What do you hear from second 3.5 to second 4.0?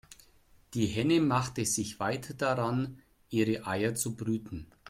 Eier